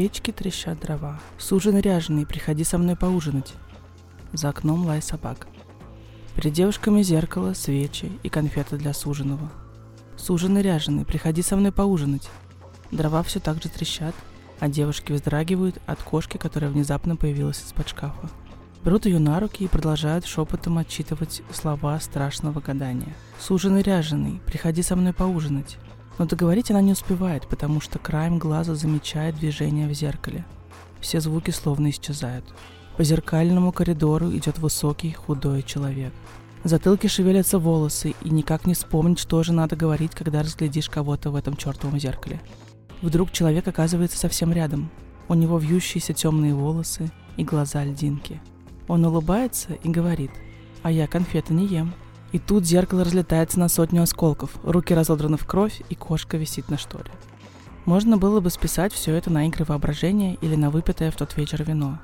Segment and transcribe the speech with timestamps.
[0.00, 1.20] Печке трещат дрова.
[1.36, 3.52] Суженый ряженый, приходи со мной поужинать.
[4.32, 5.46] За окном лай собак.
[6.34, 9.52] Перед девушками зеркало, свечи и конфеты для суженого.
[10.16, 12.30] Суженый ряженый, приходи со мной поужинать.
[12.90, 14.14] Дрова все так же трещат,
[14.58, 18.30] а девушки вздрагивают от кошки, которая внезапно появилась из-под шкафа.
[18.82, 23.14] Берут ее на руки и продолжают шепотом отчитывать слова страшного гадания.
[23.38, 25.76] «Суженый ряженый, приходи со мной поужинать».
[26.20, 30.44] Но договорить она не успевает, потому что краем глаза замечает движение в зеркале.
[31.00, 32.44] Все звуки словно исчезают.
[32.98, 36.12] По зеркальному коридору идет высокий, худой человек.
[36.62, 41.30] В затылке шевелятся волосы, и никак не вспомнить, что же надо говорить, когда разглядишь кого-то
[41.30, 42.38] в этом чертовом зеркале.
[43.00, 44.90] Вдруг человек оказывается совсем рядом.
[45.26, 48.42] У него вьющиеся темные волосы и глаза льдинки.
[48.88, 50.32] Он улыбается и говорит,
[50.82, 51.94] а я конфеты не ем.
[52.32, 56.78] И тут зеркало разлетается на сотню осколков, руки разодраны в кровь, и кошка висит на
[56.78, 57.10] шторе.
[57.86, 61.64] Можно было бы списать все это на игры воображения или на выпитое в тот вечер
[61.64, 61.98] вино.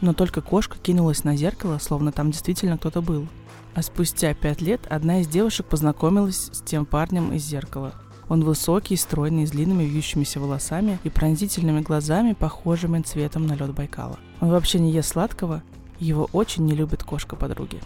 [0.00, 3.26] Но только кошка кинулась на зеркало, словно там действительно кто-то был.
[3.74, 7.94] А спустя пять лет одна из девушек познакомилась с тем парнем из зеркала.
[8.28, 14.18] Он высокий, стройный, с длинными вьющимися волосами и пронзительными глазами, похожими цветом на лед Байкала.
[14.40, 15.62] Он вообще не ест сладкого,
[15.98, 17.80] его очень не любит кошка подруги.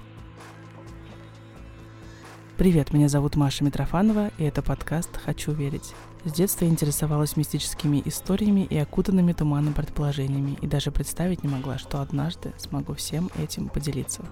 [2.59, 5.93] Привет, меня зовут Маша Митрофанова, и это подкаст «Хочу верить».
[6.25, 12.01] С детства интересовалась мистическими историями и окутанными туманным предположениями, и даже представить не могла, что
[12.01, 14.23] однажды смогу всем этим поделиться.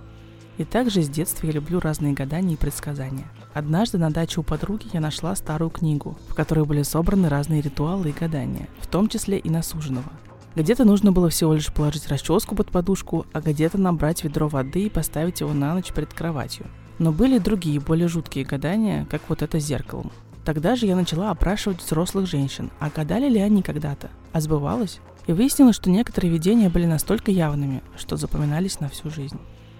[0.56, 3.28] И также с детства я люблю разные гадания и предсказания.
[3.52, 8.08] Однажды на даче у подруги я нашла старую книгу, в которой были собраны разные ритуалы
[8.08, 10.11] и гадания, в том числе и на суженого.
[10.56, 14.90] Где-то нужно было всего лишь положить расческу под подушку, а где-то набрать ведро воды и
[14.90, 16.67] поставить его на ночь перед кроватью–
[16.98, 20.12] но были и другие, более жуткие гадания, как вот это с зеркалом.
[20.45, 25.01] Тогда же я начала опрашивать взрослых женщин, а гадали ли они когда-то, а сбывалось?
[25.27, 29.39] И выяснилось, что некоторые видения были настолько явными, что запоминались на всю жизнь.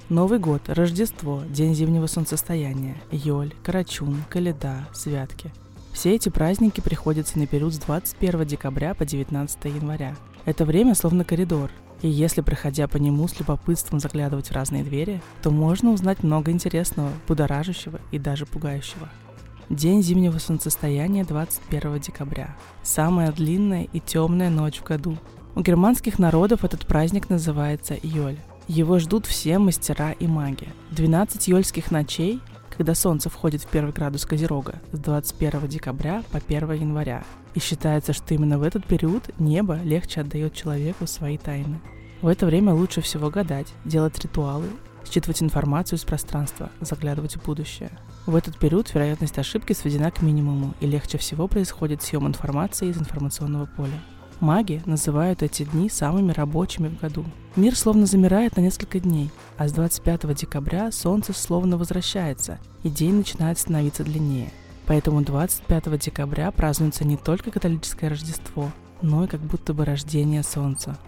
[0.09, 5.53] Новый год, Рождество, День зимнего солнцестояния, Йоль, Карачун, Каледа, Святки.
[5.93, 10.17] Все эти праздники приходятся на период с 21 декабря по 19 января.
[10.45, 11.71] Это время словно коридор,
[12.03, 16.51] и если, проходя по нему с любопытством заглядывать в разные двери, то можно узнать много
[16.51, 19.09] интересного, будоражащего и даже пугающего.
[19.71, 22.55] День зимнего солнцестояния 21 декабря.
[22.83, 25.17] Самая длинная и темная ночь в году.
[25.55, 28.37] У германских народов этот праздник называется Йоль.
[28.69, 30.69] Его ждут все мастера и маги.
[30.91, 32.41] 12 йольских ночей,
[32.77, 37.25] когда солнце входит в первый градус Козерога, с 21 декабря по 1 января.
[37.55, 41.81] И считается, что именно в этот период небо легче отдает человеку свои тайны.
[42.21, 44.67] В это время лучше всего гадать, делать ритуалы,
[45.09, 47.91] считывать информацию из пространства, заглядывать в будущее.
[48.27, 52.97] В этот период вероятность ошибки сведена к минимуму, и легче всего происходит съем информации из
[52.97, 54.01] информационного поля.
[54.41, 57.25] Маги называют эти дни самыми рабочими в году.
[57.57, 63.15] Мир словно замирает на несколько дней, а с 25 декабря солнце словно возвращается, и день
[63.15, 64.51] начинает становиться длиннее.
[64.87, 68.71] Поэтому 25 декабря празднуется не только католическое Рождество,
[69.03, 70.99] но и как будто бы рождение солнца.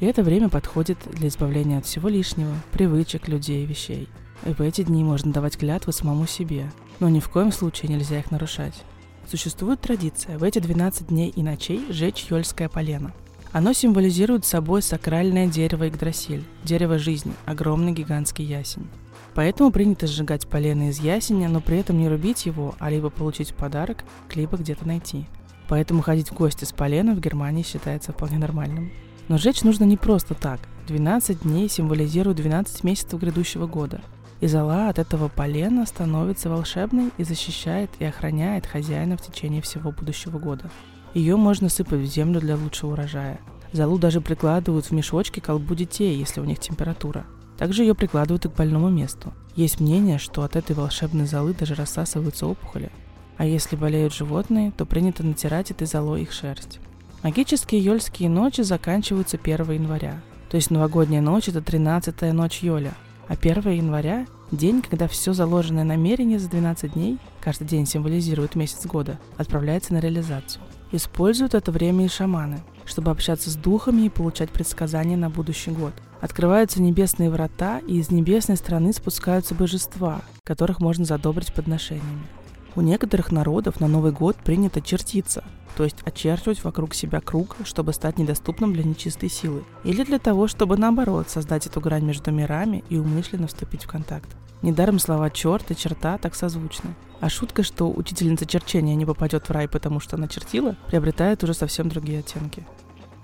[0.00, 4.08] И это время подходит для избавления от всего лишнего, привычек, людей и вещей.
[4.44, 8.18] И в эти дни можно давать клятвы самому себе, но ни в коем случае нельзя
[8.18, 8.82] их нарушать.
[9.28, 13.12] Существует традиция в эти 12 дней и ночей жечь ёльское полено.
[13.52, 18.88] Оно символизирует собой сакральное дерево Игдрасиль, дерево жизни, огромный гигантский ясень.
[19.34, 23.54] Поэтому принято сжигать полено из ясеня, но при этом не рубить его, а либо получить
[23.54, 25.26] подарок, либо где-то найти.
[25.68, 28.90] Поэтому ходить в гости с поленом в Германии считается вполне нормальным.
[29.28, 30.60] Но жечь нужно не просто так.
[30.88, 34.02] 12 дней символизируют 12 месяцев грядущего года.
[34.42, 39.92] И зола от этого полена становится волшебной и защищает и охраняет хозяина в течение всего
[39.92, 40.68] будущего года.
[41.14, 43.38] Ее можно сыпать в землю для лучшего урожая.
[43.72, 47.24] Золу даже прикладывают в мешочки к колбу детей, если у них температура.
[47.56, 49.32] Также ее прикладывают и к больному месту.
[49.54, 52.90] Есть мнение, что от этой волшебной золы даже рассасываются опухоли.
[53.36, 56.80] А если болеют животные, то принято натирать этой золой их шерсть.
[57.22, 60.20] Магические ёльские ночи заканчиваются 1 января.
[60.50, 62.94] То есть новогодняя ночь– это 13-я ночь Йоля.
[63.32, 68.84] А 1 января– день, когда все заложенное намерение за 12 дней, каждый день символизирует месяц
[68.84, 70.62] года, отправляется на реализацию.
[70.92, 75.94] Используют это время и шаманы, чтобы общаться с духами и получать предсказания на будущий год.
[76.20, 82.26] Открываются небесные врата, и из небесной страны спускаются божества, которых можно задобрить подношениями.
[82.74, 85.44] У некоторых народов на Новый год принято чертиться,
[85.76, 90.48] то есть очерчивать вокруг себя круг, чтобы стать недоступным для нечистой силы, или для того,
[90.48, 94.30] чтобы наоборот создать эту грань между мирами и умышленно вступить в контакт.
[94.62, 96.94] Недаром слова «черт» и «черта» так созвучны.
[97.20, 101.52] А шутка, что учительница черчения не попадет в рай, потому что она чертила, приобретает уже
[101.52, 102.64] совсем другие оттенки.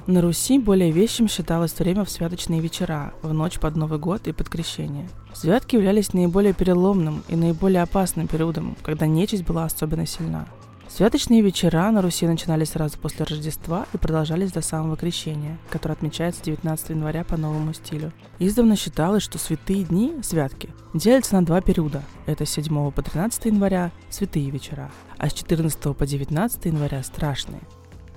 [0.08, 4.32] На Руси более вещим считалось время в святочные вечера, в ночь под Новый год и
[4.32, 5.06] под Крещение.
[5.34, 10.48] Святки являлись наиболее переломным и наиболее опасным периодом, когда нечисть была особенно сильна.
[10.88, 16.42] Святочные вечера на Руси начинались сразу после Рождества и продолжались до самого Крещения, которое отмечается
[16.42, 18.10] 19 января по новому стилю.
[18.38, 22.02] Издавна считалось, что святые дни, святки, делятся на два периода.
[22.24, 27.60] Это с 7 по 13 января– святые вечера, а с 14 по 19 января– страшные.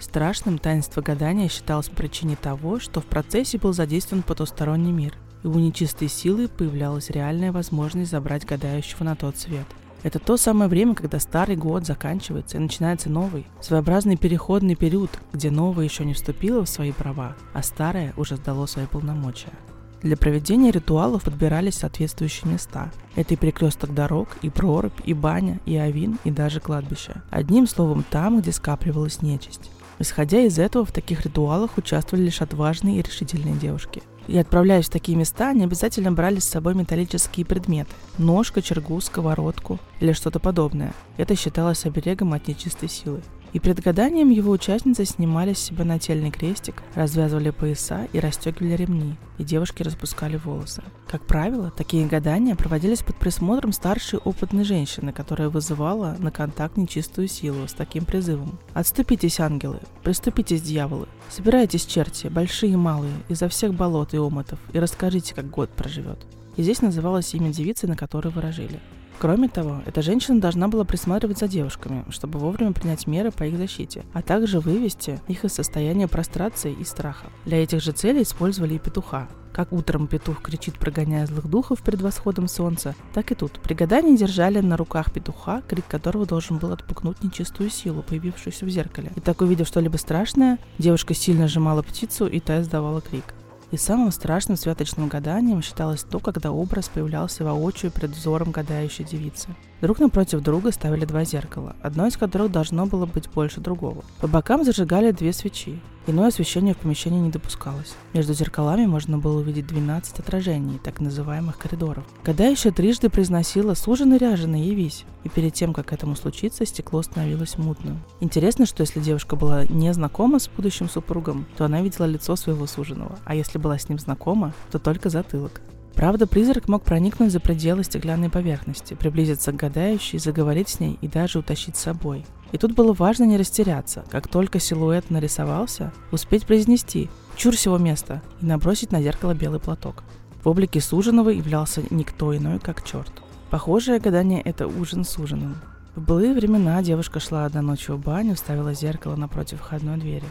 [0.02, 5.14] Страшным таинство гадания считалось по причине того, что в процессе был задействован потусторонний мир,
[5.44, 9.68] и у нечистой силы появлялась реальная возможность забрать гадающего на тот свет.
[10.02, 15.52] Это то самое время, когда старый год заканчивается и начинается новый, своеобразный переходный период, где
[15.52, 19.54] новое еще не вступило в свои права, а старое уже сдало свои полномочия.
[20.02, 22.92] Для проведения ритуалов подбирались соответствующие места.
[23.16, 27.22] Это и перекресток дорог, и прорубь, и баня, и авин, и даже кладбище.
[27.30, 29.70] Одним словом, там, где скапливалась нечисть.
[30.02, 34.02] Исходя из этого, в таких ритуалах участвовали лишь отважные и решительные девушки.
[34.28, 39.78] И отправляясь в такие места, они обязательно брали с собой металлические предметы– нож, кочергу, сковородку
[40.00, 40.96] или что-то подобное.
[41.18, 43.22] Это считалось оберегом от нечистой силы.
[43.54, 49.16] И перед гаданием его участницы снимали с себя нательный крестик, развязывали пояса и расстегивали ремни,
[49.38, 50.84] и девушки распускали волосы.
[51.08, 57.28] Как правило, такие гадания проводились под присмотром старшей опытной женщины, которая вызывала на контакт нечистую
[57.28, 58.58] силу с таким призывом.
[58.74, 59.80] «Отступитесь, ангелы!
[60.04, 61.08] Приступитесь, дьяволы!
[61.30, 66.20] Собирайтесь, черти, большие и малые, изо всех болот и омотов, и расскажите, как год проживет».
[66.56, 68.80] И здесь называлось имя девицы, на которой выражили.
[69.22, 73.56] Кроме того, эта женщина должна была присматривать за девушками, чтобы вовремя принять меры по их
[73.56, 77.28] защите, а также вывести их из состояния прострации и страха.
[77.46, 79.28] Для этих же целей использовали и петуха.
[79.54, 83.60] Как утром петух кричит, прогоняя злых духов перед восходом солнца, так и тут.
[83.62, 88.70] При гадании держали на руках петуха, крик которого должен был отпугнуть нечистую силу, появившуюся в
[88.70, 89.12] зеркале.
[89.16, 93.36] И так увидев что-либо страшное, девушка сильно сжимала птицу, и та издавала крик.
[93.72, 99.48] И самым страшным святочным гаданием считалось то, когда образ появлялся воочию перед взором гадающей девицы.
[99.82, 104.04] Друг напротив друга ставили два зеркала, одно из которых должно было быть больше другого.
[104.20, 105.80] По бокам зажигали две свечи.
[106.06, 107.96] Иное освещение в помещении не допускалось.
[108.14, 112.04] Между зеркалами можно было увидеть 12 отражений, так называемых коридоров.
[112.24, 118.00] Гадающая трижды произносила «Суженый ряженый, явись!» И перед тем, как этому случиться, стекло становилось мутным.
[118.20, 122.68] Интересно, что если девушка была не знакома с будущим супругом, то она видела лицо своего
[122.68, 125.62] суженого, а если была с ним знакома, то только затылок.
[125.96, 131.08] Правда, призрак мог проникнуть за пределы стеклянной поверхности, приблизиться к гадающей, заговорить с ней и
[131.08, 132.26] даже утащить с собой.
[132.52, 134.04] И тут было важно не растеряться.
[134.10, 140.04] Как только силуэт нарисовался, успеть произнести «Чур всего места» и набросить на зеркало белый платок.
[140.44, 143.12] В облике суженого являлся никто иной, как черт.
[143.50, 145.56] Похожее гадание– это ужин с ужином.
[145.96, 150.26] В былые времена девушка шла одна ночью в баню, ставила зеркало напротив входной двери.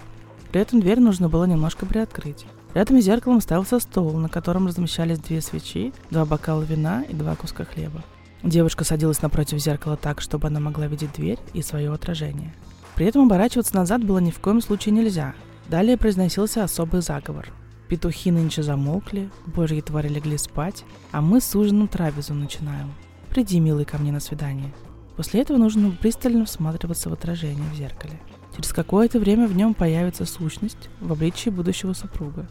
[0.52, 2.46] При этом дверь нужно было немножко приоткрыть.
[2.74, 7.34] Рядом с зеркалом ставился стол, на котором размещались две свечи, два бокала вина и два
[7.36, 8.04] куска хлеба.
[8.42, 12.54] Девушка садилась напротив зеркала так, чтобы она могла видеть дверь и свое отражение.
[12.94, 15.34] При этом оборачиваться назад было ни в коем случае нельзя.
[15.68, 17.48] Далее произносился особый заговор.
[17.88, 22.92] Петухи нынче замолкли, божьи твари легли спать, а мы с ужином трапезу начинаем.
[23.28, 24.72] Приди, милый, ко мне на свидание.
[25.16, 28.18] После этого нужно пристально всматриваться в отражение в зеркале.
[28.60, 32.46] Через какое-то время в нем появится сущность в обличии будущего супруга.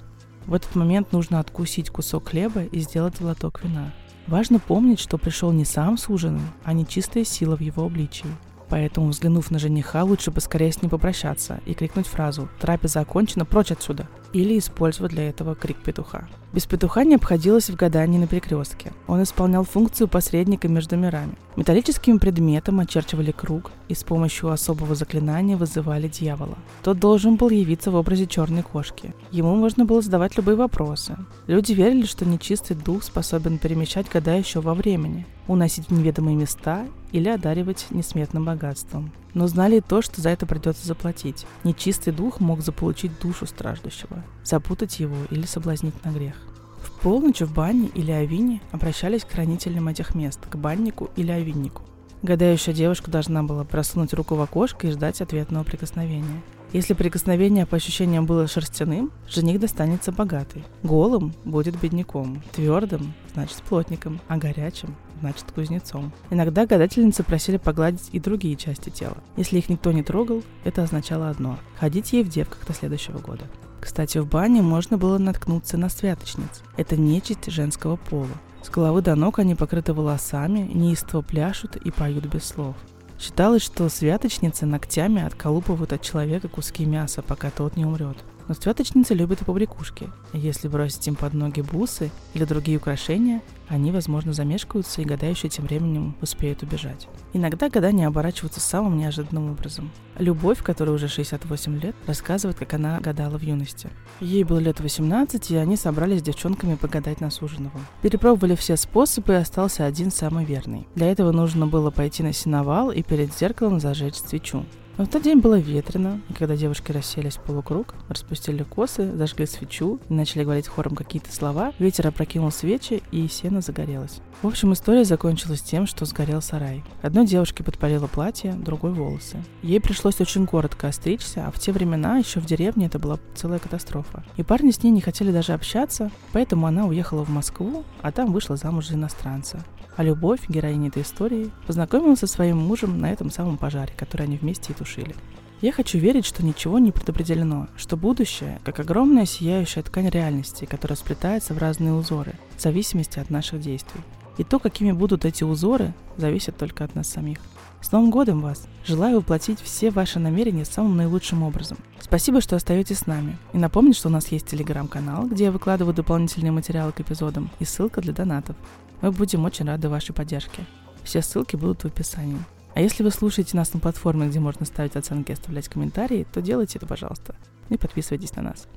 [0.47, 3.93] В этот момент нужно откусить кусок хлеба и сделать глоток вина.
[4.25, 8.25] Важно помнить, что пришел не сам суженый, а нечистая сила в его обличии.
[8.69, 13.71] Поэтому, взглянув на жениха, лучше поскорее с ним попрощаться и крикнуть фразу «Трапеза окончена, прочь
[13.71, 16.27] отсюда!» или использовать для этого крик петуха.
[16.53, 18.91] Без петуха не обходилось в гадании на перекрестке.
[19.07, 21.33] Он исполнял функцию посредника между мирами.
[21.55, 26.57] Металлическим предметом очерчивали круг и с помощью особого заклинания вызывали дьявола.
[26.83, 29.13] Тот должен был явиться в образе черной кошки.
[29.31, 31.17] Ему можно было задавать любые вопросы.
[31.47, 37.27] Люди верили, что нечистый дух способен перемещать гадающего во времени, уносить в неведомые места или
[37.27, 39.11] одаривать несметным богатством.
[39.33, 41.45] Но знали и то, что за это придется заплатить.
[41.63, 46.35] Нечистый дух мог заполучить душу страждущего, запутать его или соблазнить на грех.
[46.81, 51.81] В полночь в бане или авине обращались к хранителям этих мест, к баннику или авиннику.
[52.21, 56.41] Гадающая девушка должна была просунуть руку в окошко и ждать ответного прикосновения.
[56.73, 60.63] Если прикосновение по ощущениям было шерстяным, жених достанется богатый.
[60.83, 66.11] Голым будет бедняком, твердым значит плотником, а горячим значит кузнецом.
[66.29, 69.17] Иногда гадательницы просили погладить и другие части тела.
[69.35, 73.45] Если их никто не трогал, это означало одно– ходить ей в девках до следующего года.
[73.81, 76.61] Кстати, в бане можно было наткнуться на святочниц.
[76.77, 78.27] Это нечисть женского пола.
[78.63, 82.75] С головы до ног они покрыты волосами, неистово пляшут и поют без слов.
[83.19, 88.17] Считалось, что святочницы ногтями отколупывают от человека куски мяса, пока тот не умрет.
[88.49, 90.09] Но цветочницы любят и побрякушки.
[90.33, 95.65] Если бросить им под ноги бусы или другие украшения, они, возможно, замешкаются, и гадающие тем
[95.65, 97.07] временем успеют убежать.
[97.33, 99.91] Иногда гадания оборачиваются самым неожиданным образом.
[100.17, 103.91] Любовь, которой уже 68 лет, рассказывает, как она гадала в юности.
[104.19, 107.79] Ей было лет 18, и они собрались с девчонками погадать на суженого.
[108.01, 110.87] Перепробовали все способы, и остался один самый верный.
[110.95, 114.65] Для этого нужно было пойти на сеновал и перед зеркалом зажечь свечу.
[114.99, 119.97] В тот день было ветрено, и когда девушки расселись в полукруг, распустили косы, зажгли свечу
[120.09, 124.19] и начали говорить хором какие-то слова, ветер опрокинул свечи, и сено загорелось.
[124.41, 126.83] В общем, история закончилась тем, что сгорел сарай.
[127.01, 129.37] Одной девушке подпалило платье, другой волосы.
[129.63, 133.59] Ей пришлось очень коротко остричься, а в те времена еще в деревне это была целая
[133.59, 134.25] катастрофа.
[134.35, 138.33] И парни с ней не хотели даже общаться, поэтому она уехала в Москву, а там
[138.33, 139.63] вышла замуж за иностранца.
[139.99, 144.37] А любовь, героиня этой истории, познакомилась со своим мужем на этом самом пожаре, который они
[144.37, 145.13] вместе и тушили.
[145.59, 150.95] Я хочу верить, что ничего не предопределено, что будущее, как огромная сияющая ткань реальности, которая
[150.95, 153.99] сплетается в разные узоры, в зависимости от наших действий.
[154.39, 157.39] И то, какими будут эти узоры, зависит только от нас самих.
[157.81, 158.69] С Новым годом вас!
[158.85, 161.77] Желаю воплотить все ваши намерения самым наилучшим образом.
[161.99, 163.37] Спасибо, что остаетесь с нами.
[163.51, 167.65] И напомню, что у нас есть телеграм-канал, где я выкладываю дополнительные материалы к эпизодам и
[167.65, 168.55] ссылка для донатов.
[169.01, 170.65] Мы будем очень рады вашей поддержке.
[171.03, 172.39] Все ссылки будут в описании.
[172.75, 176.41] А если вы слушаете нас на платформе, где можно ставить оценки и оставлять комментарии, то
[176.41, 177.35] делайте это, пожалуйста.
[177.67, 178.67] И подписывайтесь на нас.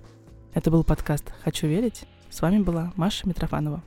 [0.54, 2.02] Это был подкаст «Хочу верить».
[2.30, 3.80] С вами была Маша Митрофанова.